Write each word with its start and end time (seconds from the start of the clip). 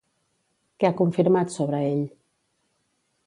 Què 0.83 0.87
ha 0.89 0.95
confirmat 1.01 1.53
sobre 1.57 1.81
ell? 1.91 2.03